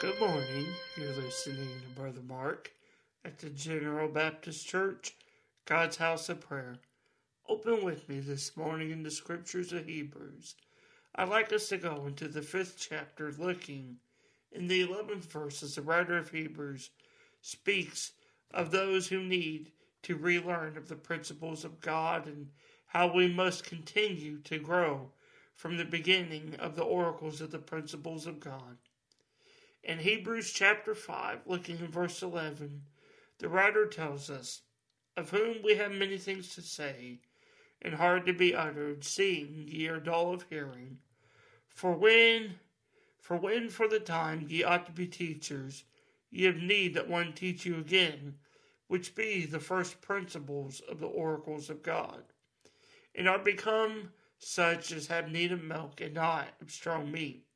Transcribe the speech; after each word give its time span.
Good 0.00 0.20
morning. 0.20 0.68
You're 0.96 1.12
listening 1.14 1.66
to 1.80 2.00
Brother 2.00 2.20
Mark 2.22 2.70
at 3.24 3.40
the 3.40 3.50
General 3.50 4.06
Baptist 4.08 4.64
Church, 4.64 5.16
God's 5.64 5.96
House 5.96 6.28
of 6.28 6.40
Prayer. 6.40 6.78
Open 7.48 7.84
with 7.84 8.08
me 8.08 8.20
this 8.20 8.56
morning 8.56 8.92
in 8.92 9.02
the 9.02 9.10
scriptures 9.10 9.72
of 9.72 9.86
Hebrews. 9.86 10.54
I'd 11.16 11.28
like 11.28 11.52
us 11.52 11.68
to 11.70 11.78
go 11.78 12.06
into 12.06 12.28
the 12.28 12.42
fifth 12.42 12.76
chapter, 12.78 13.32
looking 13.36 13.96
in 14.52 14.68
the 14.68 14.86
11th 14.86 15.24
verse 15.32 15.64
as 15.64 15.74
the 15.74 15.82
writer 15.82 16.16
of 16.16 16.30
Hebrews 16.30 16.90
speaks 17.40 18.12
of 18.52 18.70
those 18.70 19.08
who 19.08 19.24
need 19.24 19.72
to 20.02 20.14
relearn 20.14 20.76
of 20.76 20.86
the 20.86 20.94
principles 20.94 21.64
of 21.64 21.80
God 21.80 22.28
and 22.28 22.50
how 22.86 23.12
we 23.12 23.26
must 23.26 23.64
continue 23.64 24.38
to 24.42 24.60
grow 24.60 25.10
from 25.56 25.76
the 25.76 25.84
beginning 25.84 26.54
of 26.60 26.76
the 26.76 26.84
oracles 26.84 27.40
of 27.40 27.50
the 27.50 27.58
principles 27.58 28.28
of 28.28 28.38
God. 28.38 28.76
In 29.84 30.00
Hebrews 30.00 30.52
chapter 30.52 30.94
5, 30.94 31.46
looking 31.46 31.78
in 31.78 31.86
verse 31.86 32.20
11, 32.20 32.82
the 33.38 33.48
writer 33.48 33.86
tells 33.86 34.28
us, 34.28 34.62
Of 35.16 35.30
whom 35.30 35.62
we 35.62 35.76
have 35.76 35.92
many 35.92 36.18
things 36.18 36.54
to 36.56 36.62
say, 36.62 37.20
and 37.80 37.94
hard 37.94 38.26
to 38.26 38.32
be 38.32 38.54
uttered, 38.54 39.04
seeing 39.04 39.68
ye 39.68 39.86
are 39.86 40.00
dull 40.00 40.34
of 40.34 40.42
hearing. 40.50 40.98
For 41.68 41.92
when, 41.92 42.58
for 43.20 43.36
when 43.36 43.70
for 43.70 43.86
the 43.86 44.00
time 44.00 44.46
ye 44.48 44.64
ought 44.64 44.84
to 44.86 44.92
be 44.92 45.06
teachers, 45.06 45.84
ye 46.28 46.44
have 46.44 46.56
need 46.56 46.94
that 46.94 47.08
one 47.08 47.32
teach 47.32 47.64
you 47.64 47.78
again, 47.78 48.38
which 48.88 49.14
be 49.14 49.46
the 49.46 49.60
first 49.60 50.00
principles 50.00 50.80
of 50.80 50.98
the 50.98 51.06
oracles 51.06 51.70
of 51.70 51.84
God, 51.84 52.24
and 53.14 53.28
are 53.28 53.38
become 53.38 54.12
such 54.38 54.90
as 54.90 55.06
have 55.06 55.30
need 55.30 55.52
of 55.52 55.62
milk 55.62 56.00
and 56.00 56.14
not 56.14 56.48
of 56.60 56.72
strong 56.72 57.12
meat. 57.12 57.46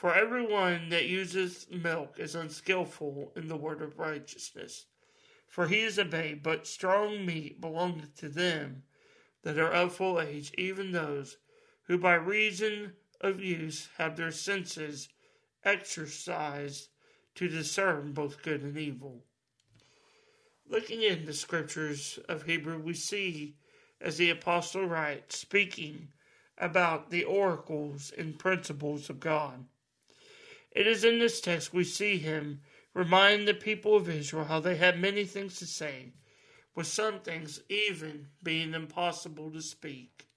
For 0.00 0.14
every 0.14 0.46
one 0.46 0.88
that 0.88 1.10
useth 1.10 1.70
milk 1.70 2.18
is 2.18 2.34
unskilful 2.34 3.34
in 3.36 3.48
the 3.48 3.56
word 3.58 3.82
of 3.82 3.98
righteousness, 3.98 4.86
for 5.46 5.68
he 5.68 5.80
is 5.80 5.98
a 5.98 6.06
babe, 6.06 6.42
but 6.42 6.66
strong 6.66 7.26
meat 7.26 7.60
belongeth 7.60 8.16
to 8.20 8.30
them 8.30 8.84
that 9.42 9.58
are 9.58 9.70
of 9.70 9.94
full 9.94 10.18
age, 10.18 10.54
even 10.56 10.92
those 10.92 11.36
who 11.82 11.98
by 11.98 12.14
reason 12.14 12.94
of 13.20 13.44
use 13.44 13.90
have 13.98 14.16
their 14.16 14.32
senses 14.32 15.10
exercised 15.64 16.88
to 17.34 17.48
discern 17.48 18.14
both 18.14 18.40
good 18.40 18.62
and 18.62 18.78
evil. 18.78 19.26
Looking 20.66 21.02
in 21.02 21.26
the 21.26 21.34
scriptures 21.34 22.18
of 22.26 22.44
Hebrew, 22.44 22.78
we 22.78 22.94
see, 22.94 23.58
as 24.00 24.16
the 24.16 24.30
apostle 24.30 24.86
writes, 24.86 25.36
speaking 25.36 26.08
about 26.56 27.10
the 27.10 27.24
oracles 27.24 28.10
and 28.16 28.38
principles 28.38 29.10
of 29.10 29.20
God. 29.20 29.66
It 30.72 30.86
is 30.86 31.04
in 31.04 31.18
this 31.18 31.40
text 31.40 31.72
we 31.72 31.84
see 31.84 32.18
him 32.18 32.60
remind 32.94 33.48
the 33.48 33.54
people 33.54 33.96
of 33.96 34.08
Israel 34.08 34.44
how 34.44 34.60
they 34.60 34.76
had 34.76 35.00
many 35.00 35.24
things 35.24 35.58
to 35.58 35.66
say, 35.66 36.12
with 36.74 36.86
some 36.86 37.20
things 37.20 37.60
even 37.68 38.28
being 38.42 38.74
impossible 38.74 39.50
to 39.50 39.62
speak. 39.62 40.28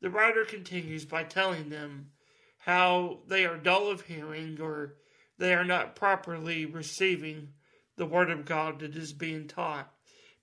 The 0.00 0.10
writer 0.10 0.44
continues 0.44 1.04
by 1.04 1.22
telling 1.22 1.68
them 1.68 2.10
how 2.58 3.20
they 3.28 3.46
are 3.46 3.56
dull 3.56 3.88
of 3.88 4.02
hearing 4.02 4.60
or 4.60 4.96
they 5.38 5.54
are 5.54 5.64
not 5.64 5.94
properly 5.94 6.66
receiving 6.66 7.52
the 7.96 8.06
word 8.06 8.30
of 8.30 8.44
God 8.44 8.80
that 8.80 8.96
is 8.96 9.12
being 9.12 9.46
taught. 9.46 9.94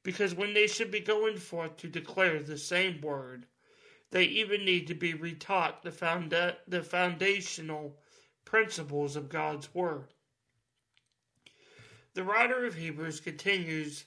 Because 0.02 0.34
when 0.34 0.54
they 0.54 0.68
should 0.68 0.92
be 0.92 1.02
going 1.02 1.38
forth 1.38 1.76
to 1.78 1.90
declare 1.90 2.42
the 2.42 2.58
same 2.58 3.02
word, 3.02 3.48
they 4.12 4.24
even 4.24 4.64
need 4.64 4.88
to 4.88 4.94
be 4.94 5.14
retaught 5.14 5.82
the, 5.82 5.92
founda- 5.92 6.56
the 6.68 6.82
foundational 6.82 7.98
principles 8.50 9.16
of 9.16 9.30
God's 9.30 9.76
Word. 9.76 10.08
The 12.16 12.24
writer 12.24 12.66
of 12.66 12.74
Hebrews 12.74 13.20
continues 13.20 14.06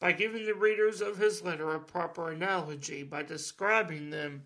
by 0.00 0.12
giving 0.12 0.46
the 0.46 0.54
readers 0.54 1.02
of 1.02 1.18
his 1.18 1.42
letter 1.42 1.74
a 1.74 1.78
proper 1.78 2.30
analogy 2.30 3.02
by 3.02 3.22
describing 3.22 4.08
them 4.08 4.44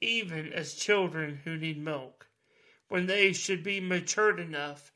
even 0.00 0.52
as 0.52 0.74
children 0.74 1.40
who 1.42 1.56
need 1.56 1.82
milk, 1.82 2.28
when 2.88 3.06
they 3.06 3.32
should 3.32 3.64
be 3.64 3.80
matured 3.80 4.38
enough 4.38 4.92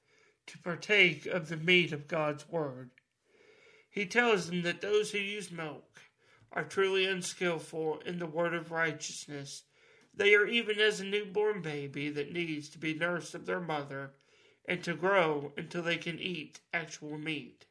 to 0.46 0.58
partake 0.58 1.26
of 1.26 1.48
the 1.48 1.56
meat 1.56 1.92
of 1.92 2.06
God's 2.06 2.48
Word. 2.48 2.90
He 3.90 4.06
tells 4.06 4.46
them 4.46 4.62
that 4.62 4.80
those 4.80 5.10
who 5.10 5.18
use 5.18 5.50
milk 5.50 6.00
are 6.52 6.62
truly 6.62 7.06
unskillful 7.06 8.00
in 8.06 8.20
the 8.20 8.26
word 8.26 8.54
of 8.54 8.70
righteousness 8.70 9.64
they 10.14 10.34
are 10.34 10.46
even 10.46 10.78
as 10.80 11.00
a 11.00 11.04
newborn 11.04 11.62
baby 11.62 12.10
that 12.10 12.32
needs 12.32 12.68
to 12.70 12.78
be 12.78 12.94
nursed 12.94 13.34
of 13.34 13.46
their 13.46 13.60
mother 13.60 14.12
and 14.66 14.82
to 14.84 14.94
grow 14.94 15.52
until 15.56 15.82
they 15.82 15.96
can 15.96 16.18
eat 16.18 16.60
actual 16.72 17.18
meat. 17.18 17.66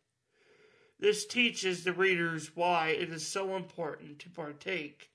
This 1.00 1.26
teaches 1.26 1.84
the 1.84 1.94
readers 1.94 2.56
why 2.56 2.90
it 2.90 3.10
is 3.10 3.26
so 3.26 3.56
important 3.56 4.20
to 4.20 4.30
partake 4.30 5.12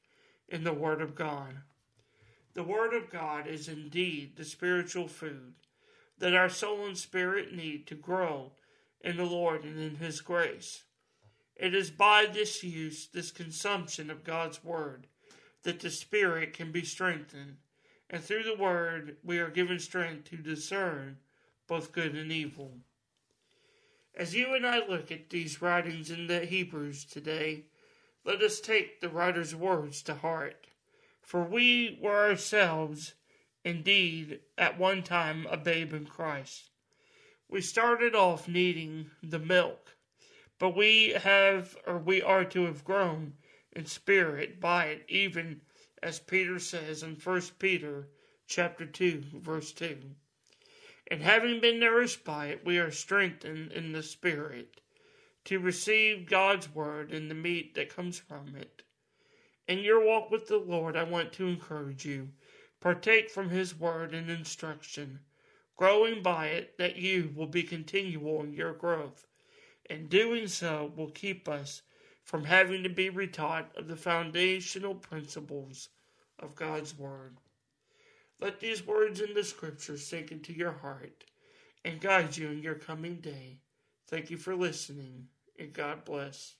in 0.49 0.65
the 0.65 0.73
Word 0.73 1.03
of 1.03 1.15
God. 1.15 1.57
The 2.55 2.63
Word 2.63 2.95
of 2.95 3.11
God 3.11 3.47
is 3.47 3.69
indeed 3.69 4.37
the 4.37 4.45
spiritual 4.45 5.09
food 5.09 5.55
that 6.19 6.35
our 6.35 6.49
soul 6.49 6.87
and 6.87 6.97
spirit 6.97 7.53
need 7.53 7.87
to 7.89 7.95
grow 7.95 8.53
in 9.01 9.17
the 9.17 9.25
Lord 9.25 9.65
and 9.65 9.79
in 9.79 9.97
His 9.97 10.21
grace. 10.21 10.85
It 11.57 11.75
is 11.75 11.91
by 11.91 12.27
this 12.27 12.63
use, 12.63 13.09
this 13.09 13.31
consumption 13.31 14.11
of 14.11 14.25
God's 14.25 14.65
Word, 14.65 15.07
that 15.65 15.81
the 15.81 15.91
Spirit 15.91 16.53
can 16.53 16.71
be 16.73 16.85
strengthened, 16.85 17.57
and 18.09 18.23
through 18.23 18.45
the 18.45 18.57
Word 18.57 19.17
we 19.25 19.39
are 19.39 19.51
given 19.51 19.79
strength 19.79 20.31
to 20.31 20.37
discern 20.37 21.19
both 21.67 21.93
good 21.93 22.15
and 22.15 22.31
evil. 22.31 22.73
As 24.17 24.35
you 24.35 24.55
and 24.55 24.65
I 24.65 24.87
look 24.87 25.11
at 25.11 25.31
these 25.31 25.61
writings 25.61 26.11
in 26.11 26.29
the 26.29 26.41
Hebrews 26.41 27.05
today, 27.05 27.65
let 28.25 28.43
us 28.43 28.61
take 28.61 29.01
the 29.01 29.09
writer's 29.09 29.55
words 29.55 30.03
to 30.03 30.15
heart. 30.15 30.67
For 31.21 31.43
we 31.43 31.99
were 32.01 32.29
ourselves, 32.29 33.15
indeed, 33.65 34.41
at 34.57 34.79
one 34.79 35.03
time 35.03 35.47
a 35.51 35.57
babe 35.57 35.93
in 35.93 36.07
Christ. 36.07 36.71
We 37.49 37.61
started 37.61 38.15
off 38.15 38.47
needing 38.47 39.11
the 39.23 39.39
milk, 39.39 39.97
but 40.59 40.77
we 40.77 41.11
have, 41.11 41.77
or 41.87 41.99
we 41.99 42.23
are 42.23 42.45
to 42.45 42.67
have 42.67 42.85
grown 42.85 43.35
in 43.75 43.87
spirit 43.87 44.61
by 44.61 44.87
it, 44.87 45.05
even 45.09 45.61
as 46.03 46.21
Peter 46.21 46.59
says 46.59 47.03
in 47.03 47.17
1 47.17 47.43
Peter 47.59 48.09
chapter 48.47 48.85
2, 48.87 49.25
verse 49.35 49.73
2. 49.73 49.99
And 51.11 51.23
having 51.23 51.61
been 51.61 51.79
nourished 51.79 52.25
by 52.25 52.47
it, 52.47 52.65
we 52.65 52.79
are 52.79 52.91
strengthened 52.91 53.73
in 53.73 53.93
the 53.93 54.03
Spirit 54.03 54.81
to 55.45 55.59
receive 55.59 56.29
God's 56.29 56.75
word 56.75 57.13
and 57.13 57.31
the 57.31 57.35
meat 57.35 57.75
that 57.75 57.95
comes 57.95 58.19
from 58.19 58.57
it. 58.57 58.83
In 59.69 59.81
your 59.81 60.05
walk 60.05 60.31
with 60.31 60.47
the 60.47 60.57
Lord, 60.59 60.97
I 60.97 61.03
want 61.03 61.33
to 61.35 61.47
encourage 61.47 62.05
you. 62.05 62.31
Partake 62.81 63.31
from 63.31 63.51
His 63.51 63.79
word 63.79 64.15
and 64.15 64.31
instruction, 64.31 65.21
growing 65.77 66.23
by 66.23 66.49
it 66.49 66.79
that 66.79 66.97
you 66.97 67.33
will 67.35 67.47
be 67.47 67.63
continual 67.63 68.43
in 68.43 68.53
your 68.53 68.73
growth. 68.73 69.27
And 69.91 70.09
doing 70.09 70.49
so 70.49 70.93
will 70.97 71.11
keep 71.11 71.49
us 71.49 71.83
from 72.25 72.45
having 72.45 72.83
to 72.83 72.89
be 72.89 73.11
retaught 73.11 73.77
of 73.77 73.87
the 73.87 73.97
foundational 73.97 74.95
principles 74.95 75.91
of 76.39 76.55
God's 76.57 76.99
Word. 76.99 77.37
Let 78.41 78.59
these 78.59 78.87
words 78.87 79.21
in 79.21 79.35
the 79.35 79.45
Scripture 79.45 79.97
sink 79.97 80.33
into 80.33 80.53
your 80.53 80.73
heart 80.73 81.25
and 81.85 82.01
guide 82.01 82.37
you 82.37 82.49
in 82.49 82.63
your 82.63 82.75
coming 82.75 83.17
day. 83.17 83.61
Thank 84.09 84.31
you 84.31 84.37
for 84.37 84.57
listening, 84.57 85.29
and 85.59 85.73
God 85.73 86.05
bless. 86.05 86.57